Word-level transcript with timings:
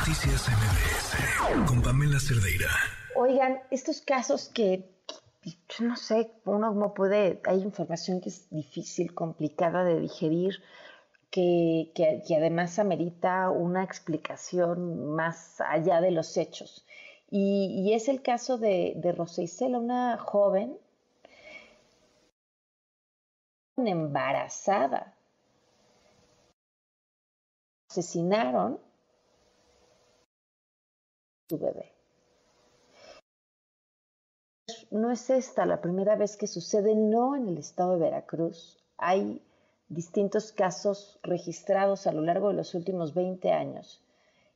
Noticias 0.00 0.48
MBS 0.48 1.68
con 1.68 1.82
Pamela 1.82 2.18
Cerdeira. 2.18 2.70
Oigan, 3.16 3.60
estos 3.70 4.00
casos 4.00 4.48
que 4.48 4.88
no 5.80 5.94
sé, 5.94 6.32
uno 6.46 6.68
como 6.72 6.94
puede, 6.94 7.42
hay 7.44 7.60
información 7.60 8.22
que 8.22 8.30
es 8.30 8.48
difícil, 8.48 9.12
complicada 9.12 9.84
de 9.84 10.00
digerir, 10.00 10.62
que, 11.30 11.92
que, 11.94 12.34
además 12.34 12.78
amerita 12.78 13.50
una 13.50 13.84
explicación 13.84 15.14
más 15.14 15.60
allá 15.60 16.00
de 16.00 16.12
los 16.12 16.34
hechos. 16.38 16.86
Y, 17.30 17.92
es 17.92 18.08
el 18.08 18.22
caso 18.22 18.56
de, 18.56 18.94
de 18.96 19.76
una 19.76 20.16
joven 20.16 20.78
embarazada. 23.76 25.14
Asesinaron 27.90 28.80
su 31.50 31.58
bebé. 31.58 31.92
No 34.92 35.10
es 35.10 35.30
esta 35.30 35.66
la 35.66 35.80
primera 35.80 36.14
vez 36.14 36.36
que 36.36 36.46
sucede, 36.46 36.94
no 36.94 37.34
en 37.34 37.48
el 37.48 37.58
estado 37.58 37.94
de 37.94 38.04
Veracruz. 38.04 38.78
Hay 38.96 39.42
distintos 39.88 40.52
casos 40.52 41.18
registrados 41.24 42.06
a 42.06 42.12
lo 42.12 42.22
largo 42.22 42.48
de 42.48 42.54
los 42.54 42.74
últimos 42.74 43.14
20 43.14 43.50
años. 43.50 44.00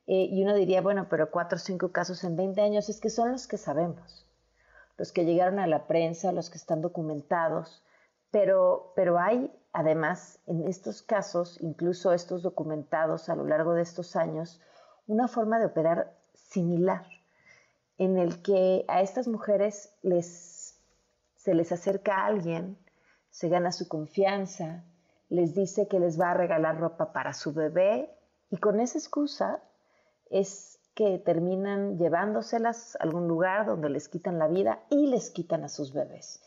Eh, 0.07 0.29
y 0.31 0.45
uno 0.45 0.55
diría, 0.55 0.83
bueno, 0.83 1.09
pero 1.11 1.33
cuatro 1.33 1.57
o 1.57 1.59
cinco 1.59 1.91
casos 1.91 2.23
en 2.23 2.37
20 2.37 2.61
años 2.61 2.89
es 2.89 3.01
que 3.01 3.11
son 3.11 3.33
los 3.33 3.49
que 3.49 3.57
sabemos, 3.57 4.27
los 4.97 5.11
que 5.11 5.25
llegaron 5.25 5.59
a 5.59 5.67
la 5.67 5.89
prensa, 5.89 6.31
los 6.31 6.51
que 6.51 6.59
están 6.59 6.81
documentados, 6.81 7.83
pero, 8.31 8.93
pero 8.95 9.19
hay 9.19 9.51
además 9.73 10.39
en 10.47 10.69
estos 10.69 11.03
casos, 11.03 11.59
incluso 11.61 12.13
estos 12.13 12.43
documentados 12.43 13.29
a 13.29 13.35
lo 13.35 13.45
largo 13.47 13.73
de 13.73 13.83
estos 13.83 14.15
años, 14.15 14.61
una 15.07 15.27
forma 15.27 15.59
de 15.59 15.67
operar 15.67 16.15
similar, 16.49 17.07
en 17.99 18.19
el 18.19 18.43
que 18.43 18.85
a 18.89 19.03
estas 19.03 19.29
mujeres 19.29 19.93
les, 20.03 20.77
se 21.37 21.55
les 21.55 21.73
acerca 21.73 22.27
alguien, 22.27 22.77
se 23.31 23.49
gana 23.49 23.73
su 23.73 23.89
confianza, 23.89 24.85
les 25.29 25.55
dice 25.55 25.89
que 25.89 25.99
les 25.99 26.21
va 26.21 26.31
a 26.31 26.35
regalar 26.35 26.79
ropa 26.79 27.13
para 27.13 27.33
su 27.33 27.53
bebé 27.53 28.11
y 28.51 28.59
con 28.59 28.81
esa 28.81 28.99
excusa 28.99 29.61
es 30.31 30.79
que 30.95 31.19
terminan 31.19 31.99
llevándoselas 31.99 32.97
a 32.97 33.03
algún 33.03 33.27
lugar 33.27 33.67
donde 33.67 33.91
les 33.91 34.09
quitan 34.09 34.39
la 34.39 34.47
vida 34.47 34.85
y 34.91 35.09
les 35.09 35.31
quitan 35.31 35.65
a 35.65 35.69
sus 35.69 35.93
bebés. 35.93 36.41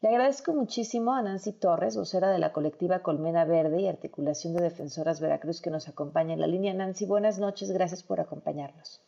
Le 0.00 0.08
agradezco 0.08 0.54
muchísimo 0.54 1.12
a 1.12 1.20
Nancy 1.20 1.52
Torres, 1.52 1.94
vocera 1.94 2.30
de 2.30 2.38
la 2.38 2.54
colectiva 2.54 3.00
Colmena 3.00 3.44
Verde 3.44 3.82
y 3.82 3.88
Articulación 3.88 4.54
de 4.54 4.62
Defensoras 4.62 5.20
Veracruz, 5.20 5.60
que 5.60 5.68
nos 5.68 5.88
acompaña 5.88 6.32
en 6.32 6.40
la 6.40 6.46
línea. 6.46 6.72
Nancy, 6.72 7.04
buenas 7.04 7.38
noches, 7.38 7.70
gracias 7.70 8.02
por 8.02 8.18
acompañarnos. 8.18 9.02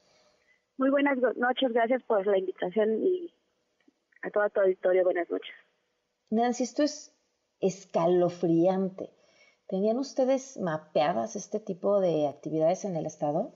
Muy 0.82 0.90
buenas 0.90 1.16
noches, 1.36 1.72
gracias 1.72 2.02
por 2.02 2.26
la 2.26 2.36
invitación 2.36 3.04
y 3.04 3.32
a 4.22 4.30
todo 4.30 4.50
tu 4.50 4.62
auditorio, 4.62 5.04
buenas 5.04 5.30
noches. 5.30 5.54
Nancy, 6.28 6.64
esto 6.64 6.82
es 6.82 7.14
escalofriante. 7.60 9.10
¿Tenían 9.68 9.96
ustedes 9.98 10.58
mapeadas 10.58 11.36
este 11.36 11.60
tipo 11.60 12.00
de 12.00 12.26
actividades 12.26 12.84
en 12.84 12.96
el 12.96 13.06
Estado? 13.06 13.54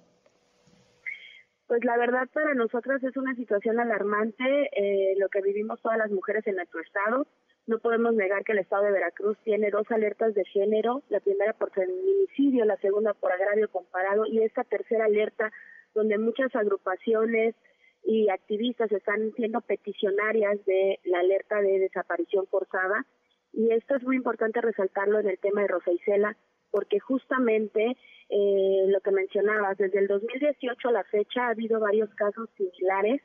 Pues 1.66 1.84
la 1.84 1.96
verdad 1.96 2.28
para 2.32 2.54
nosotras 2.54 3.02
es 3.02 3.16
una 3.16 3.34
situación 3.34 3.80
alarmante 3.80 4.70
eh, 4.76 5.16
lo 5.18 5.28
que 5.28 5.42
vivimos 5.42 5.82
todas 5.82 5.98
las 5.98 6.12
mujeres 6.12 6.46
en 6.46 6.54
nuestro 6.54 6.80
estado. 6.80 7.26
No 7.66 7.80
podemos 7.80 8.14
negar 8.14 8.44
que 8.44 8.52
el 8.52 8.60
estado 8.60 8.84
de 8.84 8.92
Veracruz 8.92 9.36
tiene 9.42 9.72
dos 9.72 9.90
alertas 9.90 10.32
de 10.34 10.44
género, 10.44 11.02
la 11.08 11.18
primera 11.18 11.54
por 11.54 11.72
feminicidio, 11.72 12.64
la 12.64 12.76
segunda 12.76 13.14
por 13.14 13.32
agravio 13.32 13.68
comparado 13.68 14.26
y 14.26 14.42
esta 14.42 14.62
tercera 14.62 15.06
alerta 15.06 15.50
donde 15.96 16.18
muchas 16.18 16.54
agrupaciones 16.54 17.56
y 18.04 18.28
activistas 18.28 18.92
están 18.92 19.32
siendo 19.34 19.60
peticionarias 19.62 20.64
de 20.66 21.00
la 21.04 21.20
alerta 21.20 21.60
de 21.60 21.80
desaparición 21.80 22.46
forzada. 22.46 23.04
Y 23.52 23.72
esto 23.72 23.96
es 23.96 24.04
muy 24.04 24.16
importante 24.16 24.60
resaltarlo 24.60 25.18
en 25.18 25.28
el 25.28 25.38
tema 25.38 25.62
de 25.62 25.68
Rosa 25.68 25.90
Isela, 25.90 26.36
porque 26.70 27.00
justamente 27.00 27.96
eh, 28.28 28.84
lo 28.88 29.00
que 29.00 29.10
mencionabas, 29.10 29.78
desde 29.78 29.98
el 29.98 30.06
2018 30.06 30.88
a 30.88 30.92
la 30.92 31.04
fecha 31.04 31.46
ha 31.46 31.50
habido 31.50 31.80
varios 31.80 32.14
casos 32.14 32.48
similares 32.56 33.22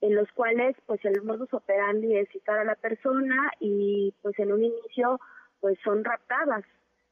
en 0.00 0.16
los 0.16 0.30
cuales 0.32 0.76
pues 0.86 1.02
el 1.04 1.22
modus 1.22 1.54
operandi 1.54 2.16
es 2.16 2.28
citar 2.30 2.58
a 2.58 2.64
la 2.64 2.74
persona 2.74 3.50
y 3.60 4.12
pues 4.20 4.38
en 4.38 4.52
un 4.52 4.64
inicio 4.64 5.18
pues 5.60 5.78
son 5.82 6.04
raptadas 6.04 6.64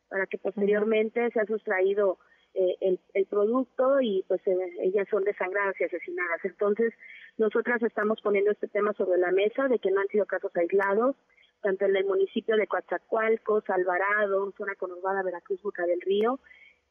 para 0.08 0.26
que 0.26 0.36
posteriormente 0.36 1.30
se 1.30 1.40
ha 1.40 1.46
sustraído 1.46 2.18
eh, 2.54 2.76
el, 2.80 3.00
el, 3.14 3.26
producto 3.26 4.00
y 4.00 4.24
pues 4.28 4.46
eh, 4.46 4.56
ellas 4.80 5.08
son 5.10 5.24
desangradas 5.24 5.74
y 5.80 5.84
asesinadas. 5.84 6.44
Entonces, 6.44 6.92
nosotras 7.38 7.82
estamos 7.82 8.20
poniendo 8.20 8.50
este 8.50 8.68
tema 8.68 8.92
sobre 8.92 9.18
la 9.18 9.32
mesa 9.32 9.68
de 9.68 9.78
que 9.78 9.90
no 9.90 10.00
han 10.00 10.08
sido 10.08 10.26
casos 10.26 10.54
aislados, 10.56 11.16
tanto 11.62 11.86
en 11.86 11.96
el 11.96 12.04
municipio 12.04 12.56
de 12.56 12.66
Coatzacoalcos, 12.66 13.68
Alvarado, 13.70 14.52
zona 14.58 14.74
conurbada 14.74 15.22
Veracruz, 15.22 15.62
Boca 15.62 15.86
del 15.86 16.00
Río, 16.02 16.40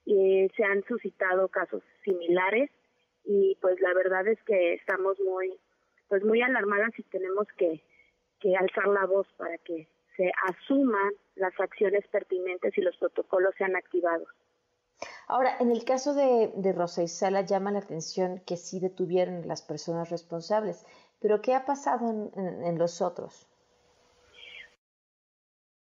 eh, 0.08 0.50
se 0.56 0.64
han 0.64 0.84
suscitado 0.86 1.48
casos 1.50 1.84
similares 2.04 2.72
y 3.24 3.56
pues 3.62 3.80
la 3.82 3.94
verdad 3.94 4.28
es 4.28 4.42
que 4.44 4.74
estamos 4.74 5.20
muy 5.20 5.60
pues 6.08 6.24
muy 6.24 6.42
alarmadas 6.42 6.92
y 6.98 7.04
tenemos 7.04 7.48
que, 7.56 7.84
que 8.40 8.56
alzar 8.56 8.88
la 8.88 9.06
voz 9.06 9.28
para 9.38 9.58
que 9.60 9.88
se 10.18 10.32
asuman 10.50 11.14
las 11.36 11.58
acciones 11.60 12.06
pertinentes 12.08 12.78
y 12.78 12.82
los 12.82 12.98
protocolos 12.98 13.54
sean 13.58 13.76
activados. 13.76 14.28
Ahora, 15.32 15.56
en 15.62 15.72
el 15.72 15.86
caso 15.86 16.14
de, 16.14 16.52
de 16.58 16.74
Rosa 16.74 17.04
Isela 17.04 17.40
llama 17.40 17.72
la 17.72 17.80
atención 17.80 18.42
que 18.46 18.58
sí 18.58 18.82
detuvieron 18.82 19.48
las 19.48 19.62
personas 19.62 20.10
responsables, 20.10 20.86
pero 21.22 21.42
¿qué 21.42 21.54
ha 21.56 21.64
pasado 21.64 22.10
en, 22.10 22.66
en, 22.66 22.78
los 22.78 23.02
otros? 23.02 23.48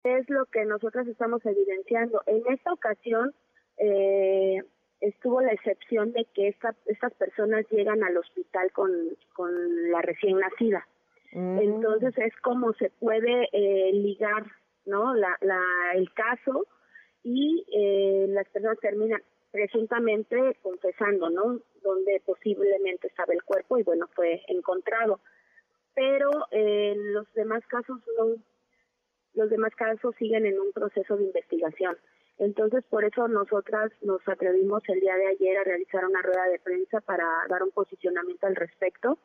Es 0.03 0.31
lo 0.31 0.47
que 0.47 0.65
nosotros 0.65 1.06
estamos 1.09 1.44
evidenciando. 1.44 2.22
En 2.25 2.43
esta 2.54 2.72
ocasión 2.72 3.34
eh, 3.77 4.62
estuvo 5.03 5.43
la 5.43 5.53
excepción 5.53 6.12
de 6.12 6.25
que 6.34 6.49
esta, 6.49 6.75
estas 6.87 7.12
personas 7.12 7.66
llegan 7.71 8.03
al 8.03 8.16
hospital 8.16 8.72
con, 8.72 8.91
con 9.34 9.91
la 9.91 10.00
recién 10.00 10.38
nacida. 10.38 10.88
Mm. 11.33 11.59
Entonces 11.59 12.16
es 12.16 12.34
como 12.41 12.72
se 12.72 12.88
puede 12.88 13.50
eh, 13.53 13.93
ligar 13.93 14.47
no 14.87 15.15
la, 15.15 15.37
la, 15.43 15.60
el 15.97 16.10
caso 16.15 16.66
y 17.22 17.66
eh, 17.75 18.27
las 18.28 18.49
personas 18.49 18.78
terminan 18.81 19.21
presuntamente 19.54 20.59
confesando, 20.62 21.31
¿no? 21.31 21.60
Donde 21.81 22.20
posiblemente 22.26 23.06
estaba 23.06 23.32
el 23.32 23.44
cuerpo 23.44 23.78
y 23.78 23.84
bueno, 23.84 24.09
fue 24.12 24.42
encontrado. 24.48 25.20
Pero 25.94 26.28
eh, 26.50 26.97
los 26.97 27.32
demás 27.34 27.65
casos 27.69 28.00
no, 28.19 28.34
los 29.34 29.50
demás 29.50 29.72
casos 29.76 30.12
siguen 30.16 30.44
en 30.44 30.59
un 30.59 30.72
proceso 30.72 31.16
de 31.16 31.22
investigación. 31.22 31.97
Entonces, 32.38 32.82
por 32.91 33.04
eso 33.04 33.28
nosotras 33.28 33.92
nos 34.03 34.26
atrevimos 34.26 34.82
el 34.88 34.98
día 34.98 35.15
de 35.15 35.28
ayer 35.28 35.56
a 35.56 35.62
realizar 35.62 36.04
una 36.04 36.21
rueda 36.21 36.47
de 36.48 36.59
prensa 36.59 37.00
para 37.00 37.25
dar 37.48 37.62
un 37.62 37.71
posicionamiento 37.71 38.48
al 38.48 38.56
respecto 38.56 39.21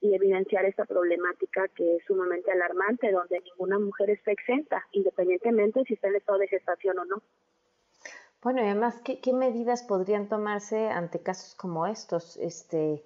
y 0.00 0.14
evidenciar 0.14 0.64
esta 0.64 0.86
problemática 0.86 1.68
que 1.68 1.96
es 1.96 2.04
sumamente 2.06 2.50
alarmante, 2.50 3.12
donde 3.12 3.38
ninguna 3.40 3.78
mujer 3.78 4.08
está 4.08 4.32
exenta, 4.32 4.82
independientemente 4.92 5.84
si 5.84 5.92
está 5.92 6.08
en 6.08 6.16
estado 6.16 6.38
de 6.38 6.48
gestación 6.48 6.98
o 7.00 7.04
no. 7.04 7.22
Bueno, 8.44 8.60
y 8.60 8.66
además, 8.66 9.00
¿qué, 9.02 9.20
¿qué, 9.20 9.32
medidas 9.32 9.82
podrían 9.82 10.28
tomarse 10.28 10.90
ante 10.90 11.22
casos 11.22 11.54
como 11.54 11.86
estos? 11.86 12.36
Este, 12.36 13.02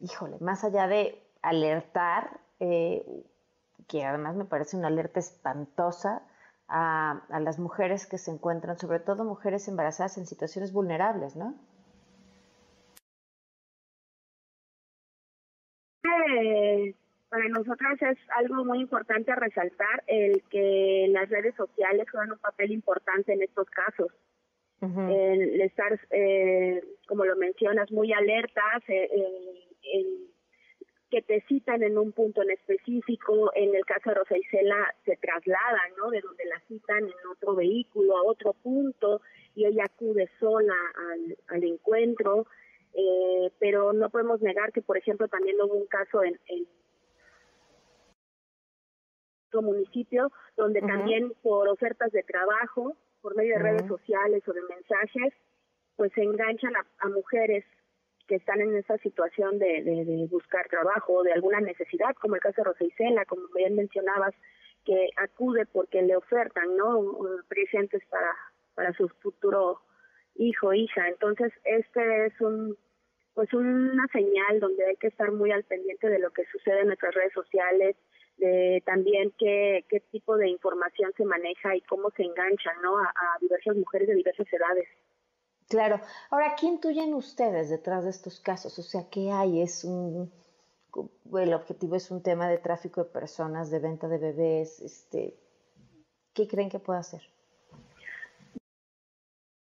híjole, 0.00 0.38
más 0.40 0.62
allá 0.62 0.86
de 0.86 1.20
alertar, 1.42 2.38
eh, 2.60 3.04
que 3.88 4.04
además 4.04 4.36
me 4.36 4.44
parece 4.44 4.76
una 4.76 4.86
alerta 4.86 5.18
espantosa, 5.18 6.22
a, 6.68 7.20
a, 7.30 7.40
las 7.40 7.58
mujeres 7.58 8.06
que 8.06 8.16
se 8.16 8.30
encuentran, 8.30 8.78
sobre 8.78 9.00
todo 9.00 9.24
mujeres 9.24 9.66
embarazadas 9.66 10.18
en 10.18 10.26
situaciones 10.26 10.72
vulnerables, 10.72 11.34
¿no? 11.34 11.56
Eh, 16.04 16.94
para 17.28 17.48
nosotras 17.48 18.00
es 18.02 18.18
algo 18.36 18.64
muy 18.64 18.80
importante 18.80 19.34
resaltar 19.34 20.04
el 20.06 20.44
que 20.48 21.08
las 21.10 21.28
redes 21.28 21.56
sociales 21.56 22.08
juegan 22.08 22.30
un 22.30 22.38
papel 22.38 22.70
importante 22.70 23.32
en 23.32 23.42
estos 23.42 23.68
casos. 23.70 24.12
El 24.82 25.60
estar, 25.60 26.00
eh, 26.10 26.82
como 27.06 27.24
lo 27.24 27.36
mencionas, 27.36 27.90
muy 27.90 28.12
alertas, 28.12 28.82
eh, 28.88 29.08
en 29.82 30.30
que 31.10 31.22
te 31.22 31.40
citan 31.48 31.82
en 31.82 31.98
un 31.98 32.12
punto 32.12 32.42
en 32.42 32.50
específico, 32.50 33.50
en 33.54 33.74
el 33.74 33.84
caso 33.84 34.10
de 34.10 34.14
Rosa 34.14 34.38
Isela 34.38 34.94
se 35.04 35.16
trasladan, 35.16 35.90
¿no? 35.98 36.10
De 36.10 36.20
donde 36.20 36.44
la 36.44 36.60
citan 36.68 37.04
en 37.04 37.28
otro 37.32 37.56
vehículo 37.56 38.16
a 38.16 38.22
otro 38.22 38.52
punto 38.52 39.20
y 39.56 39.66
ella 39.66 39.84
acude 39.86 40.30
sola 40.38 40.76
al, 41.12 41.36
al 41.48 41.64
encuentro, 41.64 42.46
eh, 42.94 43.50
pero 43.58 43.92
no 43.92 44.08
podemos 44.10 44.40
negar 44.40 44.72
que, 44.72 44.82
por 44.82 44.96
ejemplo, 44.96 45.26
también 45.26 45.60
hubo 45.60 45.74
un 45.74 45.86
caso 45.86 46.22
en, 46.22 46.38
en 46.46 46.66
otro 49.48 49.62
municipio 49.62 50.30
donde 50.56 50.80
también 50.80 51.32
por 51.42 51.68
ofertas 51.68 52.12
de 52.12 52.22
trabajo, 52.22 52.96
por 53.20 53.36
medio 53.36 53.56
de 53.56 53.62
redes 53.62 53.86
sociales 53.86 54.46
o 54.48 54.52
de 54.52 54.62
mensajes, 54.62 55.34
pues 55.96 56.12
se 56.14 56.22
enganchan 56.22 56.74
a, 56.76 56.86
a 56.98 57.08
mujeres 57.08 57.64
que 58.26 58.36
están 58.36 58.60
en 58.60 58.76
esa 58.76 58.96
situación 58.98 59.58
de, 59.58 59.82
de, 59.82 60.26
buscar 60.30 60.68
trabajo 60.68 61.14
o 61.14 61.22
de 61.24 61.32
alguna 61.32 61.60
necesidad, 61.60 62.14
como 62.20 62.36
el 62.36 62.40
caso 62.40 62.62
de 62.62 62.64
Rosa 62.64 62.84
Isela, 62.84 63.24
como 63.24 63.42
bien 63.54 63.74
mencionabas, 63.74 64.34
que 64.84 65.10
acude 65.16 65.66
porque 65.66 66.00
le 66.02 66.16
ofertan, 66.16 66.76
¿no? 66.76 67.18
Presentes 67.48 68.02
para, 68.06 68.32
para 68.74 68.92
su 68.92 69.08
futuro 69.08 69.80
hijo, 70.36 70.72
hija. 70.72 71.08
Entonces, 71.08 71.52
este 71.64 72.26
es 72.26 72.40
un 72.40 72.76
pues 73.34 73.52
una 73.52 74.06
señal 74.12 74.60
donde 74.60 74.84
hay 74.84 74.96
que 74.96 75.06
estar 75.08 75.32
muy 75.32 75.50
al 75.50 75.64
pendiente 75.64 76.08
de 76.08 76.18
lo 76.18 76.30
que 76.30 76.44
sucede 76.46 76.80
en 76.80 76.88
nuestras 76.88 77.14
redes 77.14 77.32
sociales, 77.32 77.96
de 78.40 78.82
también 78.84 79.32
qué, 79.38 79.84
qué 79.88 80.00
tipo 80.00 80.36
de 80.36 80.48
información 80.48 81.12
se 81.16 81.24
maneja 81.24 81.76
y 81.76 81.80
cómo 81.82 82.10
se 82.16 82.24
enganchan 82.24 82.82
¿no? 82.82 82.98
a, 82.98 83.12
diversas 83.40 83.76
mujeres 83.76 84.08
de 84.08 84.14
diversas 84.14 84.46
edades. 84.52 84.88
Claro. 85.68 86.00
Ahora, 86.30 86.56
¿qué 86.58 86.66
intuyen 86.66 87.14
ustedes 87.14 87.70
detrás 87.70 88.02
de 88.02 88.10
estos 88.10 88.40
casos? 88.40 88.76
O 88.78 88.82
sea, 88.82 89.08
¿qué 89.08 89.30
hay? 89.30 89.62
¿Es 89.62 89.84
un, 89.84 90.32
el 91.38 91.54
objetivo 91.54 91.94
es 91.94 92.10
un 92.10 92.22
tema 92.22 92.48
de 92.48 92.58
tráfico 92.58 93.04
de 93.04 93.10
personas, 93.10 93.70
de 93.70 93.78
venta 93.78 94.08
de 94.08 94.18
bebés? 94.18 94.80
Este, 94.80 95.36
¿Qué 96.34 96.48
creen 96.48 96.70
que 96.70 96.80
puede 96.80 96.98
hacer? 96.98 97.22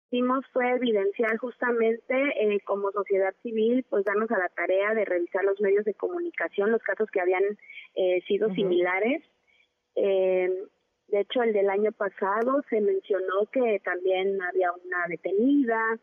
Hicimos 0.07 0.45
fue 0.53 0.69
evidenciar 0.71 1.37
justamente 1.37 2.15
eh, 2.39 2.59
como 2.61 2.91
sociedad 2.91 3.33
civil, 3.43 3.85
pues 3.89 4.05
darnos 4.05 4.31
a 4.31 4.37
la 4.37 4.49
tarea 4.49 4.93
de 4.93 5.05
revisar 5.05 5.43
los 5.43 5.59
medios 5.59 5.85
de 5.85 5.93
comunicación, 5.93 6.71
los 6.71 6.81
casos 6.81 7.09
que 7.11 7.19
habían 7.19 7.43
eh, 7.95 8.21
sido 8.27 8.49
similares. 8.53 9.21
Eh, 9.95 10.49
de 11.09 11.19
hecho, 11.19 11.41
el 11.41 11.53
del 11.53 11.69
año 11.69 11.91
pasado 11.91 12.61
se 12.69 12.81
mencionó 12.81 13.45
que 13.51 13.81
también 13.83 14.41
había 14.41 14.71
una 14.71 15.07
detenida. 15.07 15.99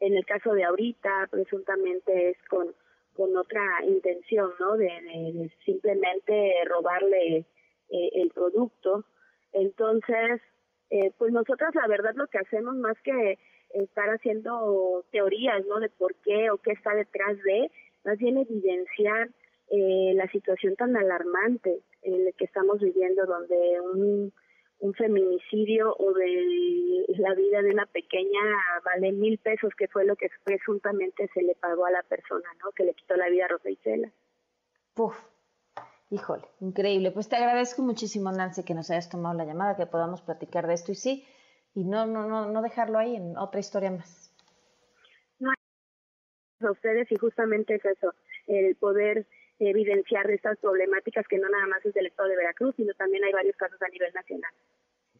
en 0.00 0.14
el 0.14 0.24
caso 0.26 0.52
de 0.52 0.64
ahorita, 0.64 1.28
presuntamente 1.30 2.30
es 2.30 2.36
con, 2.48 2.72
con 3.14 3.36
otra 3.36 3.62
intención, 3.84 4.52
¿no? 4.60 4.76
De, 4.76 4.86
de 4.86 5.50
simplemente 5.64 6.52
robarle 6.66 7.44
el 7.90 8.30
producto. 8.30 9.04
Entonces, 9.52 10.40
eh, 10.90 11.12
pues 11.18 11.32
nosotras 11.32 11.74
la 11.74 11.86
verdad 11.86 12.14
lo 12.14 12.26
que 12.26 12.38
hacemos 12.38 12.76
más 12.76 12.96
que 13.02 13.38
estar 13.70 14.08
haciendo 14.08 15.04
teorías, 15.12 15.64
¿no? 15.66 15.80
De 15.80 15.90
por 15.90 16.14
qué 16.16 16.50
o 16.50 16.58
qué 16.58 16.72
está 16.72 16.94
detrás 16.94 17.36
de, 17.42 17.70
más 18.04 18.18
bien 18.18 18.38
evidenciar 18.38 19.28
eh, 19.70 20.12
la 20.14 20.28
situación 20.30 20.76
tan 20.76 20.96
alarmante 20.96 21.80
en 22.02 22.24
la 22.24 22.32
que 22.32 22.44
estamos 22.44 22.80
viviendo, 22.80 23.26
donde 23.26 23.80
un, 23.80 24.32
un 24.78 24.94
feminicidio 24.94 25.94
o 25.98 26.12
de 26.14 27.04
la 27.18 27.34
vida 27.34 27.60
de 27.62 27.70
una 27.70 27.86
pequeña 27.86 28.40
vale 28.84 29.12
mil 29.12 29.38
pesos, 29.38 29.74
que 29.76 29.88
fue 29.88 30.06
lo 30.06 30.16
que 30.16 30.28
presuntamente 30.44 31.28
se 31.34 31.42
le 31.42 31.54
pagó 31.54 31.84
a 31.84 31.90
la 31.90 32.02
persona, 32.02 32.48
¿no? 32.64 32.70
Que 32.72 32.84
le 32.84 32.94
quitó 32.94 33.16
la 33.16 33.28
vida 33.28 33.44
a 33.44 33.48
Rosa 33.48 33.70
Isela. 33.70 34.10
Puf, 34.94 35.16
Híjole, 36.10 36.44
increíble. 36.60 37.10
Pues 37.10 37.28
te 37.28 37.36
agradezco 37.36 37.82
muchísimo, 37.82 38.32
Nancy, 38.32 38.64
que 38.64 38.74
nos 38.74 38.90
hayas 38.90 39.10
tomado 39.10 39.36
la 39.36 39.44
llamada, 39.44 39.76
que 39.76 39.86
podamos 39.86 40.22
platicar 40.22 40.66
de 40.66 40.74
esto 40.74 40.92
y 40.92 40.94
sí, 40.94 41.26
y 41.74 41.84
no, 41.84 42.06
no, 42.06 42.26
no, 42.26 42.50
no 42.50 42.62
dejarlo 42.62 42.98
ahí 42.98 43.16
en 43.16 43.36
otra 43.36 43.60
historia 43.60 43.90
más. 43.90 44.32
No 45.38 45.50
a 46.60 46.72
ustedes 46.72 47.10
y 47.12 47.16
justamente 47.16 47.74
es 47.74 47.84
eso, 47.84 48.14
el 48.46 48.74
poder 48.76 49.26
evidenciar 49.58 50.30
estas 50.30 50.58
problemáticas 50.58 51.26
que 51.28 51.38
no 51.38 51.48
nada 51.48 51.66
más 51.66 51.84
es 51.84 51.94
del 51.94 52.06
estado 52.06 52.28
de 52.28 52.36
Veracruz, 52.36 52.74
sino 52.76 52.94
también 52.94 53.24
hay 53.24 53.32
varios 53.32 53.56
casos 53.56 53.80
a 53.82 53.88
nivel 53.88 54.12
nacional. 54.12 54.52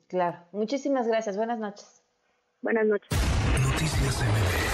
Claro. 0.08 0.38
Muchísimas 0.52 1.06
gracias. 1.06 1.36
Buenas 1.36 1.58
noches. 1.58 2.02
Buenas 2.62 2.86
noches. 2.86 3.08
Noticias 3.62 4.67